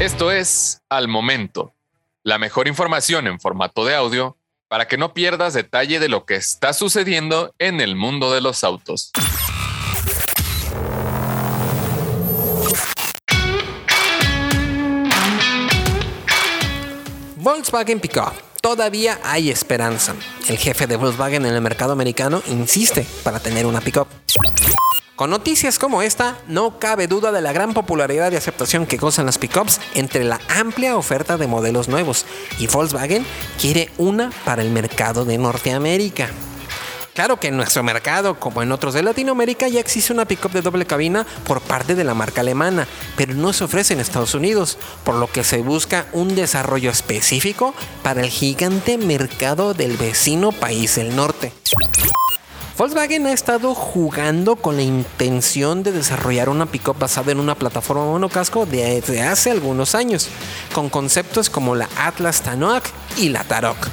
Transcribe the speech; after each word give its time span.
Esto 0.00 0.30
es 0.30 0.80
Al 0.88 1.08
Momento, 1.08 1.74
la 2.22 2.38
mejor 2.38 2.68
información 2.68 3.26
en 3.26 3.40
formato 3.40 3.84
de 3.84 3.96
audio 3.96 4.36
para 4.68 4.86
que 4.86 4.96
no 4.96 5.12
pierdas 5.12 5.54
detalle 5.54 5.98
de 5.98 6.08
lo 6.08 6.24
que 6.24 6.36
está 6.36 6.72
sucediendo 6.72 7.52
en 7.58 7.80
el 7.80 7.96
mundo 7.96 8.32
de 8.32 8.40
los 8.40 8.62
autos. 8.62 9.10
Volkswagen 17.34 17.98
Pickup. 17.98 18.34
Todavía 18.62 19.18
hay 19.24 19.50
esperanza. 19.50 20.14
El 20.48 20.58
jefe 20.58 20.86
de 20.86 20.94
Volkswagen 20.94 21.44
en 21.44 21.54
el 21.54 21.60
mercado 21.60 21.92
americano 21.92 22.40
insiste 22.46 23.04
para 23.24 23.40
tener 23.40 23.66
una 23.66 23.80
pickup. 23.80 24.06
Con 25.18 25.30
noticias 25.30 25.80
como 25.80 26.00
esta, 26.00 26.38
no 26.46 26.78
cabe 26.78 27.08
duda 27.08 27.32
de 27.32 27.40
la 27.40 27.52
gran 27.52 27.74
popularidad 27.74 28.30
y 28.30 28.36
aceptación 28.36 28.86
que 28.86 28.98
gozan 28.98 29.26
las 29.26 29.36
pickups 29.36 29.80
entre 29.94 30.22
la 30.22 30.40
amplia 30.48 30.96
oferta 30.96 31.36
de 31.36 31.48
modelos 31.48 31.88
nuevos, 31.88 32.24
y 32.60 32.68
Volkswagen 32.68 33.26
quiere 33.60 33.90
una 33.98 34.30
para 34.44 34.62
el 34.62 34.70
mercado 34.70 35.24
de 35.24 35.36
Norteamérica. 35.36 36.28
Claro 37.14 37.40
que 37.40 37.48
en 37.48 37.56
nuestro 37.56 37.82
mercado, 37.82 38.38
como 38.38 38.62
en 38.62 38.70
otros 38.70 38.94
de 38.94 39.02
Latinoamérica, 39.02 39.66
ya 39.66 39.80
existe 39.80 40.12
una 40.12 40.24
pickup 40.24 40.52
de 40.52 40.62
doble 40.62 40.86
cabina 40.86 41.26
por 41.48 41.62
parte 41.62 41.96
de 41.96 42.04
la 42.04 42.14
marca 42.14 42.42
alemana, 42.42 42.86
pero 43.16 43.34
no 43.34 43.52
se 43.52 43.64
ofrece 43.64 43.94
en 43.94 43.98
Estados 43.98 44.36
Unidos, 44.36 44.78
por 45.02 45.16
lo 45.16 45.26
que 45.26 45.42
se 45.42 45.62
busca 45.62 46.06
un 46.12 46.36
desarrollo 46.36 46.92
específico 46.92 47.74
para 48.04 48.20
el 48.20 48.30
gigante 48.30 48.98
mercado 48.98 49.74
del 49.74 49.96
vecino 49.96 50.52
país 50.52 50.94
del 50.94 51.16
norte. 51.16 51.52
Volkswagen 52.78 53.26
ha 53.26 53.32
estado 53.32 53.74
jugando 53.74 54.54
con 54.54 54.76
la 54.76 54.82
intención 54.82 55.82
de 55.82 55.90
desarrollar 55.90 56.48
una 56.48 56.66
pickup 56.66 56.96
basada 56.96 57.32
en 57.32 57.40
una 57.40 57.56
plataforma 57.56 58.04
monocasco 58.04 58.66
desde 58.66 59.20
hace 59.20 59.50
algunos 59.50 59.96
años, 59.96 60.28
con 60.72 60.88
conceptos 60.88 61.50
como 61.50 61.74
la 61.74 61.88
Atlas 61.96 62.40
Tanoak 62.42 62.84
y 63.16 63.30
la 63.30 63.42
Tarok. 63.42 63.88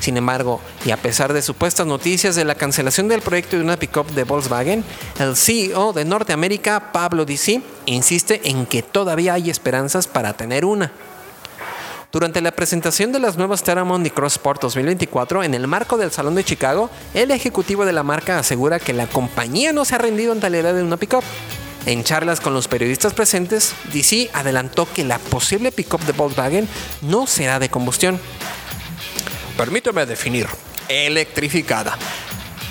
Sin 0.00 0.16
embargo, 0.16 0.62
y 0.86 0.90
a 0.90 0.96
pesar 0.96 1.34
de 1.34 1.42
supuestas 1.42 1.86
noticias 1.86 2.34
de 2.34 2.46
la 2.46 2.54
cancelación 2.54 3.08
del 3.08 3.20
proyecto 3.20 3.58
de 3.58 3.62
una 3.62 3.76
pickup 3.76 4.08
de 4.12 4.24
Volkswagen, 4.24 4.84
el 5.18 5.36
CEO 5.36 5.92
de 5.92 6.06
Norteamérica, 6.06 6.92
Pablo 6.92 7.26
DC, 7.26 7.60
insiste 7.84 8.40
en 8.48 8.64
que 8.64 8.80
todavía 8.80 9.34
hay 9.34 9.50
esperanzas 9.50 10.06
para 10.06 10.32
tener 10.32 10.64
una. 10.64 10.92
Durante 12.10 12.40
la 12.40 12.52
presentación 12.52 13.12
de 13.12 13.20
las 13.20 13.36
nuevas 13.36 13.62
Terramond 13.62 14.06
y 14.06 14.08
Crossport 14.08 14.62
2024 14.62 15.44
en 15.44 15.52
el 15.52 15.66
marco 15.66 15.98
del 15.98 16.10
Salón 16.10 16.34
de 16.36 16.42
Chicago, 16.42 16.88
el 17.12 17.30
ejecutivo 17.30 17.84
de 17.84 17.92
la 17.92 18.02
marca 18.02 18.38
asegura 18.38 18.80
que 18.80 18.94
la 18.94 19.06
compañía 19.06 19.74
no 19.74 19.84
se 19.84 19.94
ha 19.94 19.98
rendido 19.98 20.32
ante 20.32 20.48
la 20.48 20.58
idea 20.58 20.72
de 20.72 20.82
una 20.82 20.96
pickup. 20.96 21.22
En 21.84 22.04
charlas 22.04 22.40
con 22.40 22.54
los 22.54 22.66
periodistas 22.66 23.12
presentes, 23.12 23.74
DC 23.92 24.30
adelantó 24.32 24.88
que 24.90 25.04
la 25.04 25.18
posible 25.18 25.70
pickup 25.70 26.00
de 26.00 26.12
Volkswagen 26.12 26.66
no 27.02 27.26
será 27.26 27.58
de 27.58 27.68
combustión. 27.68 28.18
Permíteme 29.58 30.06
definir, 30.06 30.46
electrificada. 30.88 31.98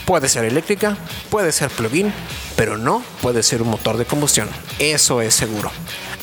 Puede 0.05 0.29
ser 0.29 0.45
eléctrica, 0.45 0.97
puede 1.29 1.51
ser 1.51 1.69
plug-in, 1.69 2.11
pero 2.55 2.79
no 2.79 3.03
puede 3.21 3.43
ser 3.43 3.61
un 3.61 3.69
motor 3.69 3.97
de 3.97 4.05
combustión. 4.05 4.49
Eso 4.79 5.21
es 5.21 5.35
seguro. 5.35 5.69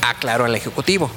Aclaró 0.02 0.46
el 0.46 0.56
ejecutivo. 0.56 1.12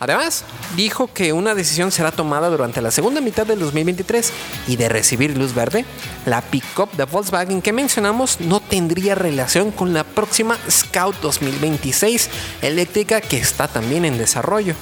Además, 0.00 0.44
dijo 0.76 1.12
que 1.12 1.34
una 1.34 1.54
decisión 1.54 1.92
será 1.92 2.10
tomada 2.10 2.48
durante 2.48 2.80
la 2.80 2.90
segunda 2.90 3.20
mitad 3.20 3.46
del 3.46 3.58
2023 3.60 4.32
y 4.66 4.76
de 4.76 4.88
recibir 4.88 5.36
luz 5.36 5.54
verde, 5.54 5.84
la 6.24 6.40
pickup 6.40 6.90
de 6.92 7.04
Volkswagen 7.04 7.60
que 7.60 7.74
mencionamos 7.74 8.40
no 8.40 8.60
tendría 8.60 9.14
relación 9.14 9.70
con 9.70 9.92
la 9.92 10.04
próxima 10.04 10.56
Scout 10.70 11.16
2026 11.20 12.30
eléctrica 12.62 13.20
que 13.20 13.36
está 13.36 13.68
también 13.68 14.06
en 14.06 14.16
desarrollo. 14.16 14.74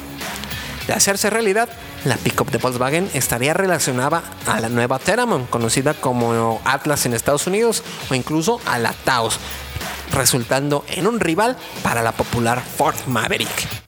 De 0.87 0.93
hacerse 0.93 1.31
realidad, 1.31 1.69
la 2.05 2.17
pickup 2.17 2.53
de 2.53 2.59
Volkswagen 2.59 3.11
estaría 3.13 3.55
relacionada 3.55 4.23
a 4.47 4.61
la 4.61 4.69
nueva 4.69 5.01
Teramon, 5.01 5.47
conocida 5.47 5.95
como 5.95 6.63
Atlas 6.65 7.07
en 7.07 7.15
Estados 7.15 7.49
Unidos, 7.49 7.83
o 8.09 8.15
incluso 8.15 8.61
a 8.67 8.79
la 8.79 8.93
Taos, 8.93 9.41
resultando 10.13 10.85
en 10.89 11.09
un 11.09 11.19
rival 11.19 11.57
para 11.83 12.03
la 12.03 12.13
popular 12.13 12.63
Ford 12.63 12.97
Maverick. 13.09 13.88